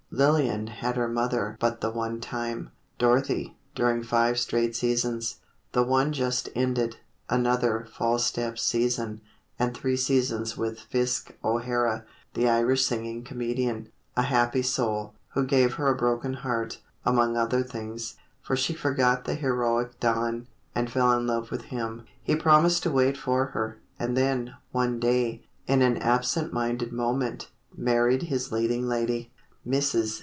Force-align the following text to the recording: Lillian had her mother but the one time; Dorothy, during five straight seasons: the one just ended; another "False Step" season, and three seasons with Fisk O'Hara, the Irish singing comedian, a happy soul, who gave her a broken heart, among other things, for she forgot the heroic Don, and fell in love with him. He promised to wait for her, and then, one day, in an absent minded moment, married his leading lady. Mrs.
Lillian 0.13 0.67
had 0.67 0.97
her 0.97 1.07
mother 1.07 1.55
but 1.61 1.79
the 1.79 1.89
one 1.89 2.19
time; 2.19 2.71
Dorothy, 2.99 3.55
during 3.75 4.03
five 4.03 4.37
straight 4.39 4.75
seasons: 4.75 5.37
the 5.71 5.83
one 5.83 6.11
just 6.11 6.49
ended; 6.53 6.97
another 7.29 7.87
"False 7.89 8.25
Step" 8.25 8.59
season, 8.59 9.21
and 9.57 9.73
three 9.73 9.95
seasons 9.95 10.57
with 10.57 10.81
Fisk 10.81 11.31
O'Hara, 11.45 12.03
the 12.33 12.49
Irish 12.49 12.85
singing 12.85 13.23
comedian, 13.23 13.89
a 14.17 14.23
happy 14.23 14.61
soul, 14.61 15.13
who 15.29 15.45
gave 15.45 15.75
her 15.75 15.87
a 15.87 15.95
broken 15.95 16.33
heart, 16.33 16.81
among 17.05 17.37
other 17.37 17.63
things, 17.63 18.17
for 18.41 18.57
she 18.57 18.73
forgot 18.73 19.23
the 19.23 19.35
heroic 19.35 19.97
Don, 20.01 20.45
and 20.75 20.91
fell 20.91 21.13
in 21.13 21.25
love 21.25 21.51
with 21.51 21.61
him. 21.71 22.03
He 22.21 22.35
promised 22.35 22.83
to 22.83 22.91
wait 22.91 23.15
for 23.15 23.45
her, 23.45 23.79
and 23.97 24.17
then, 24.17 24.55
one 24.73 24.99
day, 24.99 25.45
in 25.67 25.81
an 25.81 25.95
absent 25.95 26.51
minded 26.51 26.91
moment, 26.91 27.47
married 27.73 28.23
his 28.23 28.51
leading 28.51 28.89
lady. 28.89 29.31
Mrs. 29.63 30.19